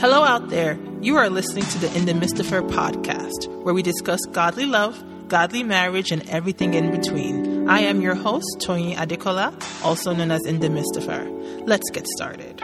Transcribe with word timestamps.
Hello 0.00 0.22
out 0.22 0.48
there. 0.48 0.78
You 1.00 1.16
are 1.16 1.28
listening 1.28 1.64
to 1.64 1.78
the 1.80 1.92
In 1.96 2.06
the 2.06 2.14
Midst 2.14 2.38
of 2.38 2.48
Her 2.50 2.62
podcast, 2.62 3.48
where 3.64 3.74
we 3.74 3.82
discuss 3.82 4.20
godly 4.26 4.64
love, 4.64 5.02
godly 5.26 5.64
marriage, 5.64 6.12
and 6.12 6.22
everything 6.30 6.74
in 6.74 6.92
between. 6.92 7.68
I 7.68 7.80
am 7.80 8.00
your 8.00 8.14
host, 8.14 8.46
Tony 8.60 8.94
Adekola, 8.94 9.52
also 9.84 10.14
known 10.14 10.30
as 10.30 10.46
In 10.46 10.60
the 10.60 10.70
Midst 10.70 10.96
of 10.96 11.06
Her. 11.06 11.28
Let's 11.66 11.90
get 11.90 12.06
started. 12.06 12.62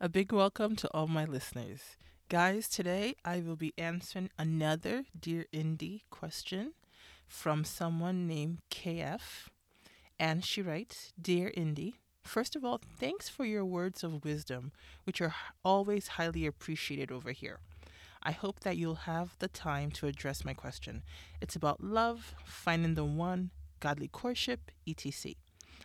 A 0.00 0.08
big 0.08 0.32
welcome 0.32 0.74
to 0.74 0.88
all 0.92 1.06
my 1.06 1.26
listeners. 1.26 1.82
Guys, 2.28 2.66
today 2.66 3.14
I 3.24 3.38
will 3.38 3.54
be 3.54 3.72
answering 3.78 4.30
another 4.36 5.04
Dear 5.16 5.46
Indie 5.54 6.00
question 6.10 6.72
from 7.28 7.62
someone 7.62 8.26
named 8.26 8.62
KF. 8.72 9.46
And 10.18 10.44
she 10.44 10.60
writes 10.60 11.12
Dear 11.22 11.52
Indie, 11.56 11.92
First 12.26 12.56
of 12.56 12.64
all, 12.64 12.80
thanks 12.98 13.28
for 13.28 13.44
your 13.44 13.64
words 13.64 14.02
of 14.02 14.24
wisdom, 14.24 14.72
which 15.04 15.20
are 15.20 15.34
always 15.64 16.08
highly 16.08 16.44
appreciated 16.44 17.12
over 17.12 17.30
here. 17.30 17.60
I 18.20 18.32
hope 18.32 18.60
that 18.60 18.76
you'll 18.76 19.06
have 19.06 19.36
the 19.38 19.46
time 19.46 19.92
to 19.92 20.08
address 20.08 20.44
my 20.44 20.52
question. 20.52 21.04
It's 21.40 21.54
about 21.54 21.84
love, 21.84 22.34
finding 22.44 22.94
the 22.94 23.04
one, 23.04 23.50
godly 23.78 24.08
courtship, 24.08 24.72
etc. 24.88 25.34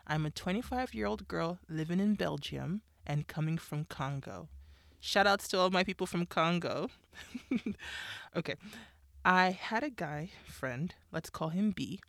I'm 0.08 0.26
a 0.26 0.32
25 0.32 0.96
year 0.96 1.06
old 1.06 1.28
girl 1.28 1.60
living 1.70 2.00
in 2.00 2.16
Belgium 2.16 2.82
and 3.06 3.28
coming 3.28 3.60
from 3.60 3.86
Congo. 3.86 4.50
Shout 5.00 5.28
outs 5.28 5.48
to 5.50 5.60
all 5.60 5.70
my 5.70 5.84
people 5.84 6.08
from 6.08 6.26
Congo. 6.26 6.90
okay. 8.36 8.56
I 9.24 9.52
had 9.52 9.84
a 9.84 9.92
guy 9.92 10.32
friend, 10.46 10.96
let's 11.12 11.30
call 11.30 11.50
him 11.50 11.70
B, 11.70 12.00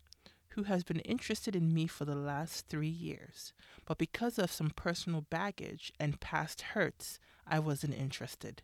who 0.55 0.63
has 0.63 0.83
been 0.83 0.99
interested 0.99 1.55
in 1.55 1.73
me 1.73 1.87
for 1.87 2.05
the 2.05 2.15
last 2.15 2.67
three 2.67 2.87
years, 2.87 3.53
but 3.85 3.97
because 3.97 4.37
of 4.37 4.51
some 4.51 4.69
personal 4.69 5.21
baggage 5.21 5.91
and 5.99 6.19
past 6.19 6.61
hurts, 6.61 7.19
I 7.47 7.59
wasn't 7.59 7.95
interested. 7.95 8.61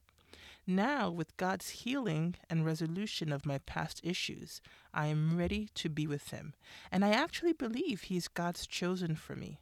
Now, 0.67 1.09
with 1.09 1.35
God's 1.37 1.69
healing 1.69 2.35
and 2.49 2.65
resolution 2.65 3.31
of 3.31 3.45
my 3.45 3.57
past 3.59 4.01
issues, 4.03 4.61
I 4.93 5.07
am 5.07 5.37
ready 5.37 5.69
to 5.75 5.89
be 5.89 6.05
with 6.05 6.29
Him, 6.29 6.53
and 6.91 7.03
I 7.03 7.09
actually 7.09 7.53
believe 7.53 8.03
He 8.03 8.17
is 8.17 8.27
God's 8.27 8.67
chosen 8.67 9.15
for 9.15 9.35
me. 9.35 9.59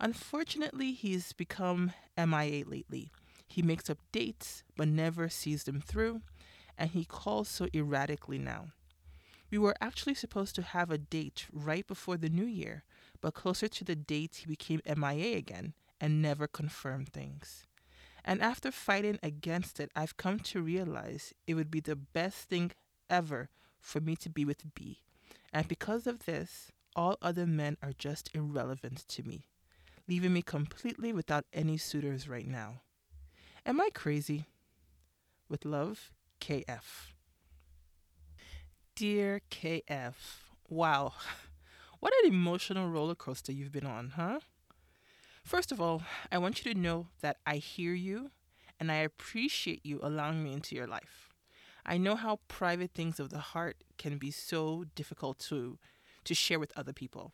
Unfortunately, 0.00 0.92
he's 0.92 1.32
become 1.32 1.92
MIA 2.18 2.64
lately. 2.66 3.10
He 3.46 3.62
makes 3.62 3.88
up 3.88 3.98
dates 4.12 4.62
but 4.76 4.88
never 4.88 5.28
sees 5.28 5.64
them 5.64 5.80
through, 5.80 6.22
and 6.76 6.90
he 6.90 7.04
calls 7.04 7.48
so 7.48 7.68
erratically 7.74 8.38
now. 8.38 8.66
We 9.50 9.58
were 9.58 9.76
actually 9.80 10.14
supposed 10.14 10.54
to 10.56 10.62
have 10.62 10.90
a 10.90 10.98
date 10.98 11.46
right 11.52 11.86
before 11.86 12.16
the 12.16 12.28
new 12.28 12.46
year, 12.46 12.84
but 13.20 13.34
closer 13.34 13.68
to 13.68 13.84
the 13.84 13.96
date 13.96 14.36
he 14.36 14.46
became 14.46 14.80
MIA 14.86 15.36
again 15.36 15.74
and 16.00 16.20
never 16.20 16.46
confirmed 16.46 17.12
things. 17.12 17.66
And 18.24 18.42
after 18.42 18.72
fighting 18.72 19.18
against 19.22 19.78
it, 19.78 19.90
I've 19.94 20.16
come 20.16 20.40
to 20.40 20.60
realize 20.60 21.32
it 21.46 21.54
would 21.54 21.70
be 21.70 21.80
the 21.80 21.94
best 21.94 22.48
thing 22.48 22.72
ever 23.08 23.50
for 23.78 24.00
me 24.00 24.16
to 24.16 24.28
be 24.28 24.44
with 24.44 24.74
B. 24.74 25.02
And 25.52 25.68
because 25.68 26.08
of 26.08 26.26
this, 26.26 26.72
all 26.96 27.16
other 27.22 27.46
men 27.46 27.76
are 27.82 27.92
just 27.96 28.30
irrelevant 28.34 29.06
to 29.08 29.22
me, 29.22 29.46
leaving 30.08 30.32
me 30.32 30.42
completely 30.42 31.12
without 31.12 31.44
any 31.52 31.76
suitors 31.76 32.28
right 32.28 32.48
now. 32.48 32.80
Am 33.64 33.80
I 33.80 33.90
crazy? 33.94 34.46
With 35.48 35.64
love, 35.64 36.10
KF. 36.40 37.15
Dear 38.96 39.42
KF, 39.50 40.14
wow, 40.70 41.12
what 42.00 42.14
an 42.24 42.32
emotional 42.32 42.88
roller 42.88 43.14
coaster 43.14 43.52
you've 43.52 43.70
been 43.70 43.84
on, 43.84 44.14
huh? 44.16 44.40
First 45.44 45.70
of 45.70 45.82
all, 45.82 46.00
I 46.32 46.38
want 46.38 46.64
you 46.64 46.72
to 46.72 46.80
know 46.80 47.08
that 47.20 47.36
I 47.46 47.56
hear 47.56 47.92
you 47.92 48.30
and 48.80 48.90
I 48.90 48.94
appreciate 48.94 49.84
you 49.84 50.00
allowing 50.02 50.42
me 50.42 50.54
into 50.54 50.74
your 50.74 50.86
life. 50.86 51.28
I 51.84 51.98
know 51.98 52.16
how 52.16 52.40
private 52.48 52.92
things 52.94 53.20
of 53.20 53.28
the 53.28 53.38
heart 53.38 53.76
can 53.98 54.16
be 54.16 54.30
so 54.30 54.84
difficult 54.94 55.40
to 55.40 55.78
to 56.24 56.34
share 56.34 56.58
with 56.58 56.72
other 56.74 56.94
people. 56.94 57.32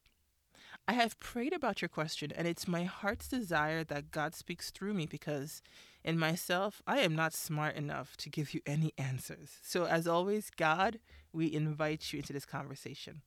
I 0.89 0.95
have 0.95 1.21
prayed 1.21 1.53
about 1.53 1.81
your 1.81 1.89
question 1.89 2.33
and 2.35 2.49
it's 2.49 2.67
my 2.67 2.83
heart's 2.83 3.29
desire 3.29 3.85
that 3.85 4.11
God 4.11 4.35
speaks 4.35 4.73
through 4.73 4.95
me 4.95 5.07
because 5.07 5.63
in 6.03 6.19
myself, 6.19 6.83
I 6.89 6.99
am 6.99 7.15
not 7.15 7.33
smart 7.35 7.77
enough 7.77 8.17
to 8.17 8.29
give 8.29 8.53
you 8.53 8.63
any 8.67 8.93
answers. 8.99 9.59
So, 9.63 9.85
as 9.85 10.09
always, 10.09 10.51
God, 10.51 10.99
we 11.33 11.53
invite 11.53 12.13
you 12.13 12.19
into 12.19 12.33
this 12.33 12.45
conversation. 12.45 13.23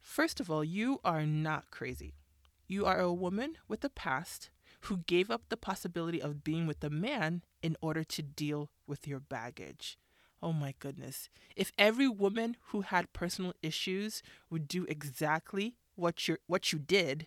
First 0.00 0.40
of 0.40 0.50
all, 0.50 0.64
you 0.64 1.00
are 1.04 1.26
not 1.26 1.70
crazy. 1.70 2.14
You 2.66 2.86
are 2.86 3.00
a 3.00 3.12
woman 3.12 3.56
with 3.68 3.84
a 3.84 3.90
past 3.90 4.50
who 4.82 4.98
gave 5.06 5.30
up 5.30 5.42
the 5.48 5.56
possibility 5.56 6.22
of 6.22 6.44
being 6.44 6.66
with 6.66 6.82
a 6.82 6.90
man 6.90 7.42
in 7.62 7.76
order 7.82 8.02
to 8.04 8.22
deal 8.22 8.70
with 8.86 9.06
your 9.06 9.20
baggage. 9.20 9.98
Oh 10.42 10.52
my 10.52 10.74
goodness. 10.78 11.28
If 11.54 11.72
every 11.76 12.08
woman 12.08 12.56
who 12.68 12.80
had 12.80 13.12
personal 13.12 13.52
issues 13.62 14.22
would 14.48 14.68
do 14.68 14.86
exactly 14.88 15.74
what 15.96 16.28
you 16.28 16.38
what 16.46 16.72
you 16.72 16.78
did, 16.78 17.26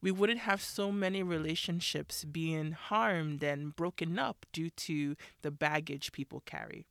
we 0.00 0.10
wouldn't 0.10 0.40
have 0.40 0.62
so 0.62 0.90
many 0.90 1.22
relationships 1.22 2.24
being 2.24 2.72
harmed 2.72 3.42
and 3.42 3.76
broken 3.76 4.18
up 4.18 4.46
due 4.52 4.70
to 4.70 5.16
the 5.42 5.50
baggage 5.50 6.12
people 6.12 6.42
carry. 6.46 6.86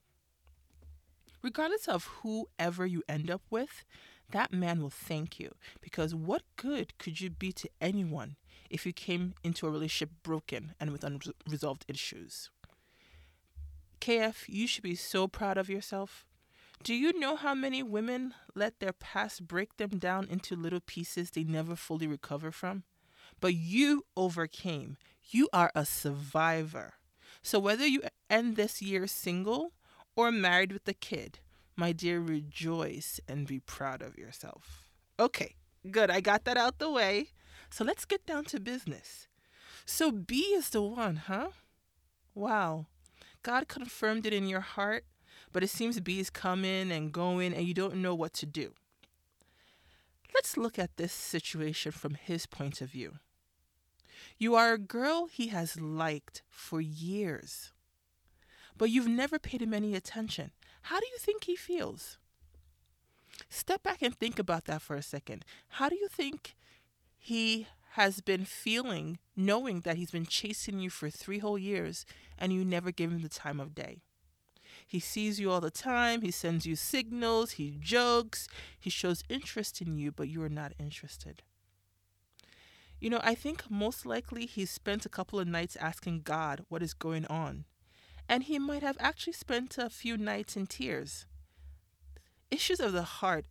Regardless 1.42 1.88
of 1.88 2.04
whoever 2.22 2.86
you 2.86 3.02
end 3.08 3.30
up 3.30 3.42
with, 3.50 3.84
that 4.30 4.52
man 4.52 4.80
will 4.80 4.90
thank 4.90 5.40
you 5.40 5.54
because 5.80 6.14
what 6.14 6.42
good 6.56 6.96
could 6.98 7.20
you 7.20 7.30
be 7.30 7.52
to 7.52 7.68
anyone 7.80 8.36
if 8.68 8.86
you 8.86 8.92
came 8.92 9.34
into 9.42 9.66
a 9.66 9.70
relationship 9.70 10.10
broken 10.22 10.74
and 10.78 10.90
with 10.92 11.02
unresolved 11.02 11.84
issues? 11.88 12.50
KF, 14.00 14.48
you 14.48 14.66
should 14.66 14.84
be 14.84 14.94
so 14.94 15.26
proud 15.26 15.58
of 15.58 15.68
yourself. 15.68 16.24
Do 16.82 16.94
you 16.94 17.18
know 17.18 17.36
how 17.36 17.54
many 17.54 17.82
women 17.82 18.34
let 18.54 18.80
their 18.80 18.92
past 18.92 19.46
break 19.46 19.76
them 19.76 19.98
down 19.98 20.28
into 20.30 20.56
little 20.56 20.80
pieces 20.80 21.30
they 21.30 21.44
never 21.44 21.76
fully 21.76 22.06
recover 22.06 22.50
from? 22.50 22.84
but 23.40 23.54
you 23.54 24.04
overcame. 24.16 24.96
You 25.30 25.48
are 25.52 25.72
a 25.74 25.84
survivor. 25.84 26.94
So 27.42 27.58
whether 27.58 27.86
you 27.86 28.02
end 28.28 28.56
this 28.56 28.82
year 28.82 29.06
single 29.06 29.72
or 30.16 30.30
married 30.30 30.72
with 30.72 30.86
a 30.88 30.94
kid, 30.94 31.38
my 31.76 31.92
dear, 31.92 32.20
rejoice 32.20 33.20
and 33.26 33.46
be 33.46 33.60
proud 33.60 34.02
of 34.02 34.18
yourself. 34.18 34.84
Okay, 35.18 35.56
good. 35.90 36.10
I 36.10 36.20
got 36.20 36.44
that 36.44 36.56
out 36.56 36.78
the 36.78 36.90
way. 36.90 37.28
So 37.70 37.84
let's 37.84 38.04
get 38.04 38.26
down 38.26 38.44
to 38.46 38.60
business. 38.60 39.28
So 39.86 40.10
B 40.10 40.38
is 40.54 40.70
the 40.70 40.82
one, 40.82 41.16
huh? 41.16 41.48
Wow. 42.34 42.86
God 43.42 43.68
confirmed 43.68 44.26
it 44.26 44.32
in 44.32 44.46
your 44.46 44.60
heart, 44.60 45.04
but 45.52 45.62
it 45.62 45.70
seems 45.70 46.00
B 46.00 46.20
is 46.20 46.30
coming 46.30 46.92
and 46.92 47.12
going 47.12 47.54
and 47.54 47.66
you 47.66 47.74
don't 47.74 47.96
know 47.96 48.14
what 48.14 48.34
to 48.34 48.46
do. 48.46 48.74
Let's 50.34 50.56
look 50.56 50.78
at 50.78 50.96
this 50.96 51.12
situation 51.12 51.92
from 51.92 52.14
his 52.14 52.46
point 52.46 52.80
of 52.80 52.90
view. 52.90 53.14
You 54.38 54.54
are 54.54 54.72
a 54.72 54.78
girl 54.78 55.26
he 55.26 55.48
has 55.48 55.80
liked 55.80 56.42
for 56.48 56.80
years, 56.80 57.72
but 58.80 58.88
you've 58.88 59.06
never 59.06 59.38
paid 59.38 59.60
him 59.60 59.74
any 59.74 59.94
attention. 59.94 60.52
How 60.84 60.98
do 60.98 61.06
you 61.12 61.18
think 61.18 61.44
he 61.44 61.54
feels? 61.54 62.16
Step 63.50 63.82
back 63.82 64.00
and 64.00 64.16
think 64.16 64.38
about 64.38 64.64
that 64.64 64.80
for 64.80 64.96
a 64.96 65.02
second. 65.02 65.44
How 65.68 65.90
do 65.90 65.96
you 65.96 66.08
think 66.08 66.56
he 67.18 67.66
has 67.90 68.22
been 68.22 68.46
feeling 68.46 69.18
knowing 69.36 69.82
that 69.82 69.98
he's 69.98 70.10
been 70.10 70.24
chasing 70.24 70.78
you 70.80 70.88
for 70.88 71.10
three 71.10 71.40
whole 71.40 71.58
years 71.58 72.06
and 72.38 72.54
you 72.54 72.64
never 72.64 72.90
give 72.90 73.12
him 73.12 73.20
the 73.20 73.28
time 73.28 73.60
of 73.60 73.74
day? 73.74 74.00
He 74.86 74.98
sees 74.98 75.38
you 75.38 75.50
all 75.50 75.60
the 75.60 75.70
time, 75.70 76.22
he 76.22 76.30
sends 76.30 76.64
you 76.64 76.74
signals, 76.74 77.52
he 77.52 77.76
jokes, 77.78 78.48
he 78.78 78.88
shows 78.88 79.22
interest 79.28 79.82
in 79.82 79.98
you, 79.98 80.10
but 80.10 80.30
you 80.30 80.42
are 80.42 80.48
not 80.48 80.72
interested. 80.78 81.42
You 82.98 83.10
know, 83.10 83.20
I 83.22 83.34
think 83.34 83.70
most 83.70 84.06
likely 84.06 84.46
he 84.46 84.64
spent 84.64 85.04
a 85.04 85.10
couple 85.10 85.38
of 85.38 85.46
nights 85.46 85.76
asking 85.76 86.22
God 86.22 86.64
what 86.70 86.82
is 86.82 86.94
going 86.94 87.26
on. 87.26 87.66
And 88.30 88.44
he 88.44 88.60
might 88.60 88.84
have 88.84 88.96
actually 89.00 89.32
spent 89.32 89.76
a 89.76 89.90
few 89.90 90.16
nights 90.16 90.56
in 90.56 90.68
tears. 90.68 91.26
Issues 92.50 92.78
of 92.78 92.92
the 92.92 93.02
heart 93.02 93.44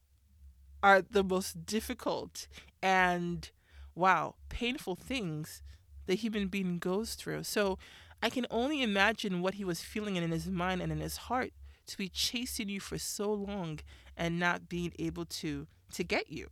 are 0.82 1.02
the 1.02 1.24
most 1.24 1.66
difficult 1.66 2.48
and, 2.82 3.52
wow, 3.94 4.36
painful 4.48 4.96
things 4.96 5.62
the 6.06 6.16
human 6.16 6.48
being 6.48 6.80
goes 6.80 7.16
through. 7.16 7.44
So 7.44 7.78
I 8.24 8.30
can 8.30 8.48
only 8.50 8.82
imagine 8.82 9.42
what 9.42 9.56
he 9.56 9.66
was 9.66 9.82
feeling 9.82 10.16
in 10.16 10.32
his 10.32 10.48
mind 10.48 10.82
and 10.82 10.94
in 10.94 11.02
his 11.02 11.18
heart 11.28 11.52
to 11.88 11.98
be 11.98 12.08
chasing 12.08 12.70
you 12.70 12.80
for 12.80 12.98
so 12.98 13.34
long 13.34 13.80
and 14.16 14.40
not 14.40 14.70
being 14.70 14.94
able 14.98 15.26
to 15.26 15.68
to 15.92 16.04
get 16.04 16.32
you 16.32 16.50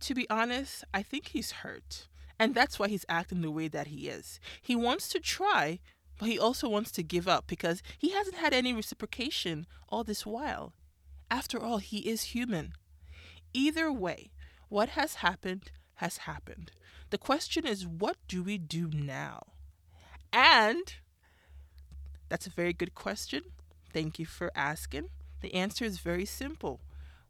to 0.00 0.14
be 0.14 0.28
honest, 0.30 0.84
I 0.94 1.02
think 1.02 1.28
he's 1.28 1.50
hurt. 1.50 2.06
And 2.38 2.54
that's 2.54 2.78
why 2.78 2.88
he's 2.88 3.04
acting 3.08 3.42
the 3.42 3.50
way 3.50 3.68
that 3.68 3.88
he 3.88 4.08
is. 4.08 4.38
He 4.62 4.76
wants 4.76 5.08
to 5.08 5.18
try, 5.18 5.80
but 6.18 6.28
he 6.28 6.38
also 6.38 6.68
wants 6.68 6.90
to 6.92 7.02
give 7.02 7.26
up 7.26 7.46
because 7.46 7.82
he 7.98 8.10
hasn't 8.10 8.36
had 8.36 8.54
any 8.54 8.72
reciprocation 8.72 9.66
all 9.88 10.04
this 10.04 10.24
while. 10.24 10.72
After 11.30 11.60
all, 11.60 11.78
he 11.78 12.08
is 12.08 12.34
human. 12.34 12.74
Either 13.52 13.90
way, 13.90 14.30
what 14.68 14.90
has 14.90 15.16
happened 15.16 15.72
has 15.96 16.18
happened. 16.18 16.70
The 17.10 17.18
question 17.18 17.66
is, 17.66 17.86
what 17.86 18.16
do 18.28 18.42
we 18.42 18.58
do 18.58 18.88
now? 18.92 19.42
And 20.32 20.94
that's 22.28 22.46
a 22.46 22.50
very 22.50 22.72
good 22.72 22.94
question. 22.94 23.42
Thank 23.92 24.18
you 24.18 24.26
for 24.26 24.52
asking. 24.54 25.08
The 25.40 25.54
answer 25.54 25.84
is 25.84 25.98
very 25.98 26.24
simple. 26.24 26.80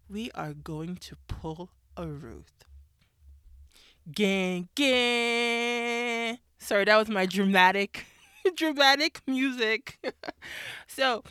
We 0.09 0.31
are 0.35 0.53
going 0.53 0.97
to 0.97 1.17
pull 1.29 1.71
a 1.97 2.07
Ruth. 2.07 2.65
Gang, 4.15 4.69
gang. 4.75 6.39
Sorry, 6.59 6.85
that 6.85 6.97
was 6.97 7.09
my 7.09 7.27
dramatic, 7.27 8.07
dramatic 8.57 9.21
music. 9.27 9.99
so, 10.87 11.23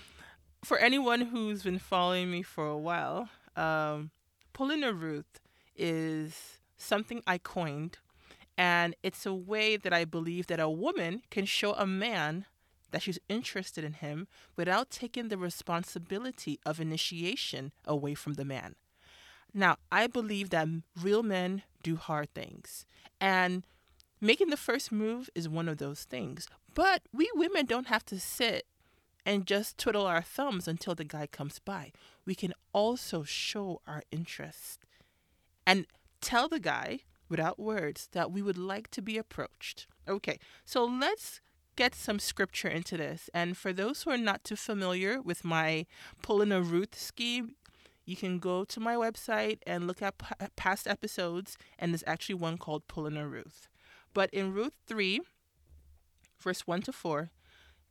for 0.63 0.77
anyone 0.77 1.21
who's 1.21 1.63
been 1.63 1.79
following 1.79 2.29
me 2.29 2.44
for 2.44 2.68
a 2.68 2.77
while, 2.77 3.29
um, 3.56 4.12
pulling 4.53 4.83
a 4.83 4.94
Ruth 4.94 5.39
is 5.75 6.59
something 6.77 7.24
I 7.25 7.39
coined, 7.39 7.97
and 8.59 8.95
it's 9.01 9.25
a 9.25 9.33
way 9.33 9.77
that 9.77 9.94
I 9.94 10.06
believe 10.06 10.45
that 10.47 10.59
a 10.59 10.69
woman 10.69 11.24
can 11.31 11.45
show 11.45 11.74
a 11.74 11.88
man 11.88 12.45
that 12.91 13.01
she's 13.01 13.19
interested 13.27 13.83
in 13.83 13.94
him 13.94 14.27
without 14.56 14.91
taking 14.91 15.29
the 15.29 15.38
responsibility 15.38 16.59
of 16.63 16.79
initiation 16.79 17.71
away 17.85 18.13
from 18.13 18.35
the 18.35 18.45
man. 18.45 18.75
Now, 19.54 19.78
I 19.92 20.08
believe 20.08 20.50
that 20.52 20.68
real 21.02 21.24
men 21.24 21.64
do 21.84 21.96
hard 21.96 22.34
things, 22.34 22.86
and 23.20 23.66
making 24.22 24.50
the 24.50 24.58
first 24.58 24.92
move 24.92 25.30
is 25.34 25.48
one 25.50 25.70
of 25.70 25.78
those 25.78 26.04
things. 26.04 26.48
But 26.74 27.02
we 27.14 27.30
women 27.34 27.66
don't 27.66 27.88
have 27.88 28.06
to 28.06 28.20
sit 28.20 28.66
and 29.26 29.46
just 29.46 29.78
twiddle 29.78 30.06
our 30.06 30.22
thumbs 30.22 30.68
until 30.68 30.96
the 30.96 31.04
guy 31.04 31.28
comes 31.28 31.60
by. 31.60 31.92
We 32.26 32.36
can 32.36 32.54
also 32.72 33.24
show 33.24 33.82
our 33.88 34.04
interest 34.12 34.80
and 35.66 35.86
tell 36.22 36.48
the 36.48 36.60
guy 36.60 37.00
without 37.30 37.60
words 37.60 38.08
that 38.14 38.32
we 38.32 38.42
would 38.42 38.58
like 38.58 38.90
to 38.92 39.02
be 39.02 39.18
approached. 39.18 39.88
Okay, 40.08 40.40
so 40.66 40.86
let's 40.86 41.42
get 41.76 41.94
some 41.94 42.20
scripture 42.20 42.70
into 42.70 42.96
this. 42.96 43.30
And 43.34 43.58
for 43.58 43.74
those 43.74 44.04
who 44.04 44.12
are 44.12 44.18
not 44.18 44.44
too 44.44 44.56
familiar 44.56 45.22
with 45.22 45.44
my 45.44 45.86
pulling 46.22 46.52
a 46.52 46.62
Ruth 46.62 46.98
scheme, 46.98 47.56
you 48.07 48.15
can 48.15 48.39
go 48.39 48.63
to 48.63 48.80
my 48.80 48.95
website 48.95 49.59
and 49.68 49.86
look 49.86 50.01
at 50.01 50.18
p- 50.18 50.48
past 50.56 50.88
episodes, 50.88 51.57
and 51.77 51.92
there's 51.92 52.06
actually 52.07 52.36
one 52.36 52.57
called 52.57 52.88
Pulling 52.88 53.18
a 53.18 53.27
Ruth. 53.27 53.68
But 54.13 54.30
in 54.31 54.54
Ruth 54.54 54.74
3, 54.88 55.19
verse 56.39 56.65
1 56.65 56.83
to 56.83 56.94
4, 56.94 57.30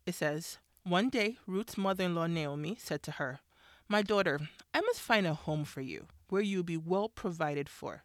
it 0.06 0.14
says, 0.14 0.56
One 0.84 1.10
day, 1.10 1.36
Ruth's 1.46 1.76
mother 1.76 2.04
in 2.04 2.14
law 2.14 2.26
Naomi 2.26 2.78
said 2.80 3.02
to 3.02 3.12
her, 3.12 3.40
My 3.88 4.00
daughter, 4.00 4.40
I 4.72 4.80
must 4.80 5.00
find 5.00 5.26
a 5.26 5.34
home 5.34 5.64
for 5.64 5.82
you 5.82 6.06
where 6.30 6.42
you'll 6.42 6.62
be 6.62 6.78
well 6.78 7.10
provided 7.10 7.68
for. 7.68 8.02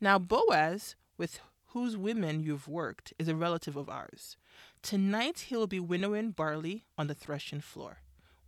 Now, 0.00 0.20
Boaz, 0.20 0.94
with 1.18 1.40
whose 1.72 1.96
women 1.96 2.44
you've 2.44 2.68
worked, 2.68 3.12
is 3.18 3.26
a 3.26 3.34
relative 3.34 3.76
of 3.76 3.88
ours. 3.88 4.36
Tonight 4.82 5.46
he 5.48 5.56
will 5.56 5.66
be 5.66 5.80
winnowing 5.80 6.30
barley 6.30 6.84
on 6.96 7.08
the 7.08 7.14
threshing 7.14 7.60
floor. 7.60 7.98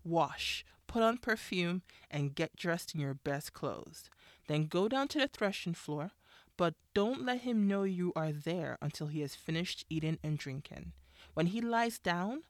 Wash, 0.05 0.65
put 0.93 1.03
on 1.03 1.17
perfume, 1.17 1.81
and 2.11 2.35
get 2.35 2.55
dressed 2.55 2.95
in 2.95 3.01
your 3.01 3.15
best 3.15 3.55
clothes. 3.55 4.11
Then 4.47 4.67
go 4.67 4.89
down 4.89 5.09
to 5.09 5.19
the 5.19 5.27
threshing 5.27 5.73
floor, 5.73 6.11
but 6.59 6.75
don't 6.93 7.25
let 7.25 7.41
him 7.41 7.67
know 7.67 7.85
you 7.85 8.13
are 8.15 8.31
there 8.31 8.77
until 8.83 9.07
he 9.07 9.23
has 9.23 9.35
finished 9.35 9.87
eating 9.89 10.19
and 10.23 10.37
drinking. 10.37 10.93
When 11.33 11.47
he 11.47 11.63
lies 11.63 11.99
down, 11.99 12.43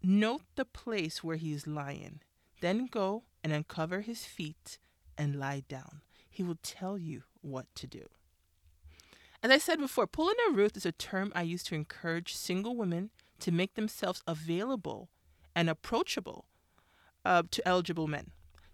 note 0.00 0.42
the 0.54 0.64
place 0.64 1.24
where 1.24 1.34
he 1.34 1.52
is 1.52 1.66
lying. 1.66 2.20
Then 2.60 2.86
go 2.86 3.24
and 3.42 3.52
uncover 3.52 4.02
his 4.02 4.24
feet 4.24 4.78
and 5.18 5.34
lie 5.40 5.64
down. 5.68 6.02
He 6.30 6.44
will 6.44 6.58
tell 6.62 6.96
you 6.96 7.24
what 7.40 7.66
to 7.74 7.88
do. 7.88 8.06
As 9.42 9.50
I 9.50 9.58
said 9.58 9.80
before, 9.80 10.06
pulling 10.06 10.36
a 10.48 10.52
Ruth 10.52 10.76
is 10.76 10.86
a 10.86 10.92
term 10.92 11.32
I 11.34 11.42
use 11.42 11.64
to 11.64 11.74
encourage 11.74 12.36
single 12.36 12.76
women 12.76 13.10
to 13.40 13.50
make 13.50 13.74
themselves 13.74 14.22
available 14.28 15.08
and 15.56 15.68
approachable 15.68 16.46
uh, 17.24 17.42
to 17.50 17.66
eligible 17.66 18.06
men. 18.06 18.30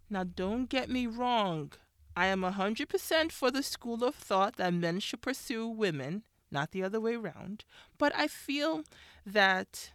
Now, 0.08 0.25
don't 0.25 0.69
get 0.69 0.91
me 0.91 1.06
wrong. 1.06 1.73
I 2.17 2.26
am 2.26 2.43
100% 2.43 3.32
for 3.32 3.50
the 3.50 3.62
school 3.62 4.02
of 4.05 4.14
thought 4.14 4.56
that 4.56 4.75
men 4.75 5.00
should 5.00 5.23
pursue 5.23 5.67
women, 5.67 6.25
not 6.50 6.73
the 6.73 6.82
other 6.82 7.00
way 7.00 7.14
around. 7.14 7.64
But 7.97 8.12
I 8.17 8.26
feel 8.26 8.82
that 9.25 9.93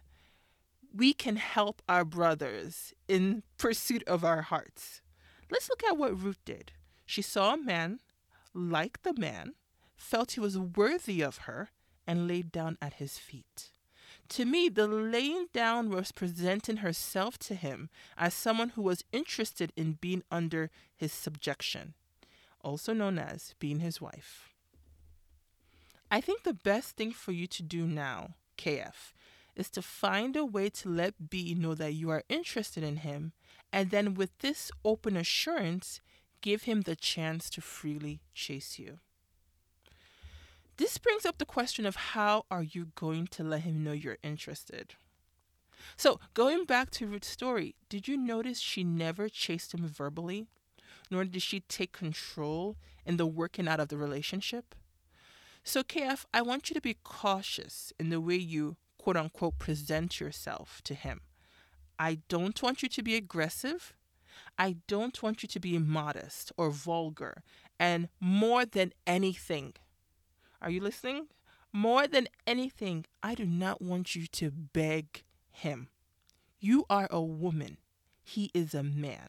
we 0.94 1.12
can 1.12 1.36
help 1.36 1.82
our 1.88 2.04
brothers 2.04 2.94
in 3.06 3.42
pursuit 3.58 4.02
of 4.06 4.24
our 4.24 4.42
hearts. 4.42 5.02
Let's 5.50 5.68
look 5.68 5.84
at 5.84 5.98
what 5.98 6.20
Ruth 6.20 6.42
did. 6.44 6.72
She 7.04 7.22
saw 7.22 7.54
a 7.54 7.58
man, 7.58 8.00
liked 8.54 9.04
the 9.04 9.14
man, 9.14 9.54
felt 9.96 10.32
he 10.32 10.40
was 10.40 10.58
worthy 10.58 11.20
of 11.20 11.38
her, 11.38 11.68
and 12.06 12.26
laid 12.26 12.50
down 12.50 12.78
at 12.80 12.94
his 12.94 13.18
feet. 13.18 13.70
To 14.30 14.44
me, 14.44 14.68
the 14.68 14.86
laying 14.88 15.46
down 15.52 15.90
was 15.90 16.10
presenting 16.10 16.78
herself 16.78 17.38
to 17.40 17.54
him 17.54 17.90
as 18.16 18.34
someone 18.34 18.70
who 18.70 18.82
was 18.82 19.04
interested 19.12 19.72
in 19.76 19.98
being 20.00 20.24
under 20.30 20.70
his 20.96 21.12
subjection, 21.12 21.94
also 22.62 22.92
known 22.92 23.18
as 23.18 23.54
being 23.58 23.80
his 23.80 24.00
wife. 24.00 24.48
I 26.10 26.20
think 26.20 26.42
the 26.42 26.54
best 26.54 26.96
thing 26.96 27.12
for 27.12 27.32
you 27.32 27.46
to 27.48 27.62
do 27.62 27.86
now, 27.86 28.34
KF, 28.58 29.12
is 29.54 29.70
to 29.70 29.82
find 29.82 30.36
a 30.36 30.44
way 30.44 30.70
to 30.70 30.88
let 30.88 31.30
B 31.30 31.54
know 31.54 31.74
that 31.74 31.94
you 31.94 32.10
are 32.10 32.24
interested 32.28 32.84
in 32.84 32.98
him, 32.98 33.32
and 33.72 33.90
then 33.90 34.14
with 34.14 34.36
this 34.38 34.70
open 34.84 35.16
assurance, 35.16 36.00
give 36.40 36.64
him 36.64 36.82
the 36.82 36.96
chance 36.96 37.50
to 37.50 37.60
freely 37.60 38.20
chase 38.34 38.78
you. 38.78 38.98
This 40.78 40.98
brings 40.98 41.24
up 41.24 41.38
the 41.38 41.46
question 41.46 41.86
of 41.86 41.96
how 41.96 42.44
are 42.50 42.62
you 42.62 42.88
going 42.94 43.28
to 43.28 43.42
let 43.42 43.62
him 43.62 43.82
know 43.82 43.92
you're 43.92 44.18
interested? 44.22 44.94
So, 45.96 46.20
going 46.34 46.64
back 46.64 46.90
to 46.92 47.06
Ruth's 47.06 47.28
story, 47.28 47.74
did 47.88 48.08
you 48.08 48.16
notice 48.16 48.60
she 48.60 48.84
never 48.84 49.28
chased 49.28 49.72
him 49.72 49.86
verbally? 49.86 50.46
Nor 51.10 51.24
did 51.24 51.42
she 51.42 51.60
take 51.60 51.92
control 51.92 52.76
in 53.06 53.16
the 53.16 53.26
working 53.26 53.68
out 53.68 53.80
of 53.80 53.88
the 53.88 53.96
relationship? 53.96 54.74
So, 55.64 55.82
KF, 55.82 56.24
I 56.34 56.42
want 56.42 56.68
you 56.68 56.74
to 56.74 56.80
be 56.80 56.98
cautious 57.02 57.92
in 57.98 58.10
the 58.10 58.20
way 58.20 58.36
you 58.36 58.76
quote 58.98 59.16
unquote 59.16 59.58
present 59.58 60.20
yourself 60.20 60.82
to 60.84 60.94
him. 60.94 61.20
I 61.98 62.18
don't 62.28 62.60
want 62.62 62.82
you 62.82 62.88
to 62.90 63.02
be 63.02 63.14
aggressive. 63.14 63.94
I 64.58 64.76
don't 64.86 65.22
want 65.22 65.42
you 65.42 65.48
to 65.48 65.60
be 65.60 65.78
modest 65.78 66.52
or 66.58 66.70
vulgar. 66.70 67.42
And 67.78 68.08
more 68.20 68.64
than 68.66 68.92
anything, 69.06 69.74
are 70.66 70.70
you 70.70 70.80
listening? 70.80 71.28
More 71.72 72.08
than 72.08 72.26
anything, 72.44 73.04
I 73.22 73.36
do 73.36 73.46
not 73.46 73.80
want 73.80 74.16
you 74.16 74.26
to 74.26 74.50
beg 74.50 75.22
him. 75.52 75.90
You 76.58 76.84
are 76.90 77.06
a 77.08 77.22
woman, 77.22 77.78
he 78.24 78.50
is 78.52 78.74
a 78.74 78.82
man. 78.82 79.28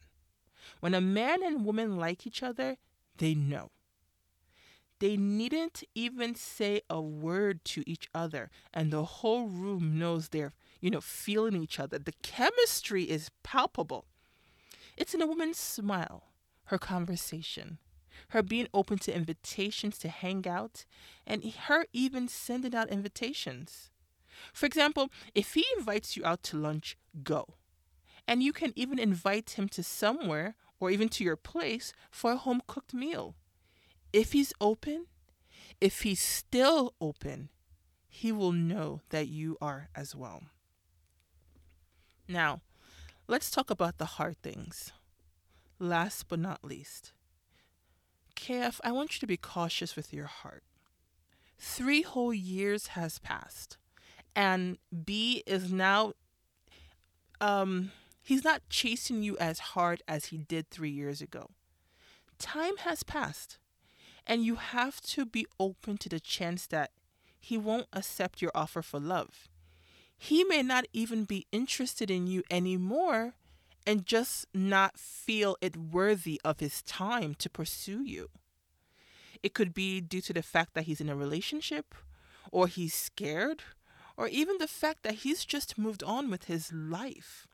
When 0.80 0.96
a 0.96 1.02
man 1.02 1.44
and 1.44 1.64
woman 1.64 1.96
like 1.96 2.26
each 2.26 2.42
other, 2.42 2.78
they 3.18 3.36
know. 3.36 3.70
They 4.98 5.16
needn't 5.16 5.84
even 5.94 6.34
say 6.34 6.82
a 6.90 7.00
word 7.00 7.64
to 7.66 7.84
each 7.88 8.10
other, 8.16 8.50
and 8.74 8.90
the 8.90 9.06
whole 9.06 9.46
room 9.46 10.00
knows 10.00 10.30
they're, 10.30 10.54
you 10.82 10.90
know, 10.90 11.02
feeling 11.02 11.62
each 11.62 11.80
other. 11.80 12.00
The 12.00 12.16
chemistry 12.24 13.04
is 13.04 13.30
palpable. 13.44 14.06
It's 14.98 15.14
in 15.14 15.22
a 15.22 15.28
woman's 15.28 15.60
smile, 15.60 16.24
her 16.66 16.80
conversation, 16.80 17.78
her 18.30 18.42
being 18.42 18.68
open 18.74 18.98
to 19.00 19.16
invitations 19.16 19.98
to 20.00 20.10
hang 20.10 20.48
out, 20.48 20.86
and 21.26 21.44
her 21.44 21.86
even 21.94 22.28
sending 22.28 22.76
out 22.76 22.90
invitations. 22.90 23.90
For 24.54 24.66
example, 24.66 25.10
if 25.34 25.54
he 25.54 25.66
invites 25.78 26.16
you 26.16 26.26
out 26.26 26.44
to 26.44 26.58
lunch, 26.58 26.98
go. 27.24 27.56
And 28.28 28.44
you 28.44 28.54
can 28.54 28.74
even 28.76 29.00
invite 29.00 29.52
him 29.52 29.70
to 29.70 29.84
somewhere 29.84 30.56
or 30.80 30.92
even 30.92 31.10
to 31.10 31.24
your 31.24 31.36
place 31.36 31.94
for 32.12 32.34
a 32.34 32.38
home 32.38 32.62
cooked 32.68 32.94
meal. 32.94 33.36
If 34.14 34.34
he's 34.34 34.54
open, 34.62 35.08
if 35.82 36.02
he's 36.02 36.22
still 36.22 36.94
open, 37.00 37.50
he 38.08 38.32
will 38.32 38.52
know 38.52 39.02
that 39.10 39.28
you 39.28 39.58
are 39.62 39.90
as 39.96 40.16
well. 40.16 40.44
Now, 42.28 42.62
let's 43.28 43.52
talk 43.52 43.70
about 43.70 43.98
the 43.98 44.06
hard 44.06 44.42
things. 44.42 44.92
Last 45.80 46.28
but 46.28 46.40
not 46.40 46.64
least, 46.64 47.14
KF, 48.38 48.80
I 48.84 48.92
want 48.92 49.16
you 49.16 49.20
to 49.20 49.28
be 49.28 49.36
cautious 49.36 49.96
with 49.96 50.14
your 50.14 50.28
heart. 50.28 50.64
Three 51.58 52.04
whole 52.04 52.34
years 52.34 52.88
has 52.88 53.20
passed, 53.20 53.78
and 54.36 54.78
B 55.06 55.44
is 55.48 55.74
now, 55.74 56.14
um, 57.42 57.92
he's 58.22 58.44
not 58.44 58.62
chasing 58.70 59.24
you 59.24 59.36
as 59.40 59.60
hard 59.60 60.04
as 60.08 60.26
he 60.26 60.38
did 60.38 60.70
three 60.70 60.92
years 60.92 61.20
ago. 61.20 61.50
Time 62.38 62.78
has 62.78 63.02
passed, 63.02 63.58
and 64.26 64.46
you 64.46 64.56
have 64.56 65.02
to 65.02 65.26
be 65.26 65.48
open 65.60 65.98
to 65.98 66.08
the 66.08 66.20
chance 66.20 66.68
that 66.68 66.92
he 67.40 67.58
won't 67.58 67.88
accept 67.92 68.42
your 68.42 68.52
offer 68.54 68.84
for 68.84 69.00
love. 69.00 69.50
He 70.16 70.44
may 70.44 70.62
not 70.62 70.86
even 70.94 71.24
be 71.24 71.48
interested 71.52 72.12
in 72.12 72.28
you 72.28 72.44
anymore 72.52 73.34
and 73.88 74.06
just 74.06 74.46
not 74.54 75.00
feel 75.00 75.56
it 75.62 75.78
worthy 75.78 76.42
of 76.44 76.60
his 76.60 76.84
time 76.84 77.34
to 77.36 77.50
pursue 77.50 78.04
you. 78.04 78.30
It 79.42 79.54
could 79.54 79.74
be 79.74 80.02
due 80.02 80.20
to 80.22 80.34
the 80.34 80.44
fact 80.44 80.74
that 80.74 80.84
he's 80.84 81.00
in 81.00 81.10
a 81.10 81.16
relationship, 81.16 81.96
or 82.52 82.68
he's 82.68 82.94
scared, 82.94 83.64
or 84.18 84.28
even 84.28 84.58
the 84.58 84.68
fact 84.68 85.04
that 85.04 85.16
he's 85.24 85.46
just 85.46 85.78
moved 85.78 86.04
on 86.04 86.30
with 86.30 86.46
his 86.46 86.74
life. 86.74 87.48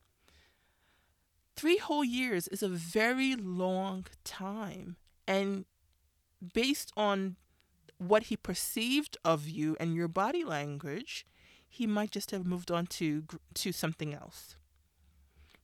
Three 1.56 1.78
whole 1.78 2.04
years 2.04 2.48
is 2.48 2.63
a 2.63 2.68
very 2.68 3.36
long 3.36 4.08
time. 4.24 4.96
And 5.28 5.66
based 6.54 6.92
on 6.98 7.36
what 8.00 8.24
he 8.24 8.38
perceived 8.38 9.18
of 9.24 9.48
you 9.48 9.78
and 9.80 9.94
your 9.94 10.08
body 10.08 10.44
language, 10.44 11.28
he 11.70 11.86
might 11.86 12.10
just 12.10 12.32
have 12.32 12.46
moved 12.48 12.72
on 12.72 12.88
to 12.88 13.24
to 13.54 13.72
something 13.72 14.13
else. 14.16 14.56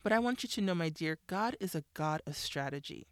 But 0.02 0.12
I 0.12 0.20
want 0.20 0.44
you 0.44 0.50
to 0.50 0.62
know, 0.62 0.76
my 0.76 0.90
dear, 0.90 1.20
God 1.28 1.58
is 1.60 1.76
a 1.76 1.84
God 1.94 2.22
of 2.26 2.38
strategy. 2.38 3.08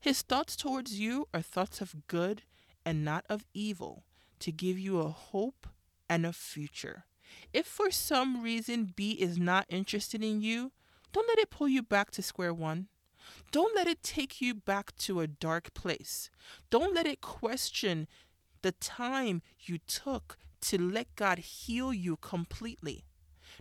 His 0.00 0.22
thoughts 0.22 0.56
towards 0.56 0.98
you 0.98 1.26
are 1.32 1.40
thoughts 1.40 1.80
of 1.80 2.06
good 2.06 2.42
and 2.84 3.04
not 3.04 3.24
of 3.28 3.44
evil, 3.54 4.04
to 4.40 4.52
give 4.52 4.78
you 4.78 5.00
a 5.00 5.08
hope 5.08 5.66
and 6.08 6.24
a 6.24 6.32
future. 6.32 7.04
If 7.52 7.66
for 7.66 7.90
some 7.90 8.42
reason 8.42 8.92
B 8.94 9.12
is 9.12 9.38
not 9.38 9.66
interested 9.68 10.22
in 10.22 10.40
you, 10.40 10.72
don't 11.12 11.28
let 11.28 11.38
it 11.38 11.50
pull 11.50 11.68
you 11.68 11.82
back 11.82 12.10
to 12.12 12.22
square 12.22 12.54
one. 12.54 12.88
Don't 13.50 13.74
let 13.74 13.86
it 13.86 14.02
take 14.02 14.40
you 14.40 14.54
back 14.54 14.94
to 14.98 15.20
a 15.20 15.26
dark 15.26 15.74
place. 15.74 16.30
Don't 16.70 16.94
let 16.94 17.06
it 17.06 17.20
question 17.20 18.06
the 18.62 18.72
time 18.72 19.42
you 19.60 19.78
took 19.78 20.36
to 20.62 20.78
let 20.80 21.14
God 21.16 21.38
heal 21.38 21.92
you 21.92 22.16
completely. 22.16 23.04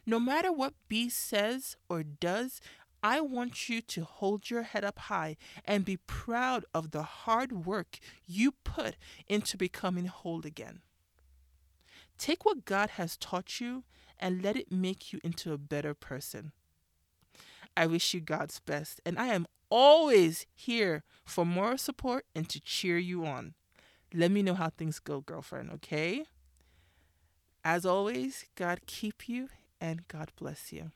No 0.10 0.22
matter 0.22 0.54
what 0.54 0.74
B 0.88 1.10
says 1.10 1.76
or 1.90 2.02
does, 2.02 2.62
I 3.04 3.20
want 3.20 3.68
you 3.68 3.82
to 3.82 4.06
hold 4.06 4.50
your 4.50 4.64
head 4.64 4.86
up 4.86 5.00
high 5.00 5.36
and 5.66 5.84
be 5.84 5.98
proud 5.98 6.64
of 6.74 6.92
the 6.92 7.04
hard 7.04 7.66
work 7.66 8.00
you 8.26 8.54
put 8.64 8.96
into 9.28 9.58
becoming 9.58 10.06
whole 10.06 10.46
again. 10.46 10.80
Take 12.18 12.46
what 12.46 12.64
God 12.64 12.92
has 12.92 13.18
taught 13.18 13.60
you 13.60 13.84
and 14.18 14.42
let 14.42 14.56
it 14.56 14.72
make 14.72 15.12
you 15.12 15.20
into 15.26 15.52
a 15.52 15.58
better 15.58 15.94
person. 15.94 16.54
I 17.76 17.86
wish 17.86 18.14
you 18.14 18.22
God's 18.22 18.62
best, 18.62 19.02
and 19.06 19.20
I 19.20 19.28
am 19.28 19.46
always 19.70 20.48
here 20.56 21.04
for 21.26 21.46
moral 21.46 21.78
support 21.78 22.26
and 22.34 22.48
to 22.50 22.62
cheer 22.62 22.98
you 22.98 23.26
on. 23.26 23.56
Let 24.14 24.32
me 24.32 24.42
know 24.42 24.56
how 24.56 24.70
things 24.70 25.00
go, 25.00 25.20
girlfriend, 25.20 25.70
okay? 25.72 26.24
As 27.64 27.86
always, 27.86 28.46
God 28.56 28.80
keep 28.88 29.28
you 29.28 29.50
and 29.80 30.08
God 30.08 30.32
bless 30.38 30.72
you. 30.72 30.92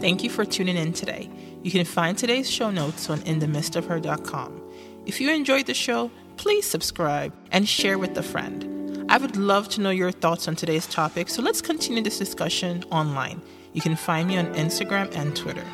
Thank 0.00 0.22
you 0.22 0.30
for 0.30 0.44
tuning 0.44 0.76
in 0.76 0.92
today. 0.92 1.30
You 1.62 1.70
can 1.70 1.84
find 1.84 2.16
today's 2.16 2.50
show 2.50 2.70
notes 2.70 3.10
on 3.10 3.20
inthemidstofher.com. 3.20 4.62
If 5.06 5.20
you 5.20 5.30
enjoyed 5.30 5.66
the 5.66 5.74
show, 5.74 6.10
please 6.36 6.66
subscribe 6.66 7.32
and 7.52 7.68
share 7.68 7.98
with 7.98 8.16
a 8.16 8.22
friend. 8.22 9.06
I 9.08 9.18
would 9.18 9.36
love 9.36 9.68
to 9.70 9.80
know 9.80 9.90
your 9.90 10.10
thoughts 10.10 10.48
on 10.48 10.56
today's 10.56 10.86
topic, 10.86 11.28
so 11.28 11.42
let's 11.42 11.62
continue 11.62 12.02
this 12.02 12.18
discussion 12.18 12.84
online. 12.90 13.40
You 13.72 13.80
can 13.80 13.96
find 13.96 14.26
me 14.26 14.36
on 14.36 14.52
Instagram 14.54 15.14
and 15.14 15.36
Twitter. 15.36 15.64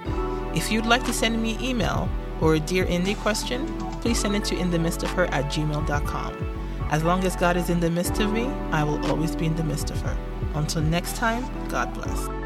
If 0.55 0.71
you'd 0.71 0.87
like 0.87 1.05
to 1.05 1.13
send 1.13 1.43
me 1.43 1.57
email 1.61 2.09
or 2.41 2.55
a 2.57 2.61
Dear 2.61 2.85
Indie 2.87 3.17
question, 3.17 3.67
please 4.01 4.21
send 4.21 4.37
it 4.37 4.45
to 4.47 4.57
inthemidstofher 4.57 5.31
at 5.31 5.47
gmail.com. 5.47 6.52
As 6.93 7.03
long 7.03 7.25
as 7.25 7.35
God 7.37 7.57
is 7.57 7.71
in 7.71 7.81
the 7.81 7.89
midst 7.89 8.21
of 8.21 8.31
me, 8.35 8.45
I 8.71 8.85
will 8.85 9.03
always 9.07 9.35
be 9.35 9.47
in 9.47 9.57
the 9.57 9.65
midst 9.65 9.91
of 9.91 9.99
her. 10.03 10.15
Until 10.55 10.83
next 10.83 11.17
time, 11.17 11.43
God 11.69 11.95
bless. 11.95 12.42